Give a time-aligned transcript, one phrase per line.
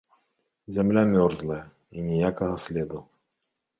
[0.77, 1.57] Зямля мёрзлая,
[1.97, 2.99] і ніякага следу.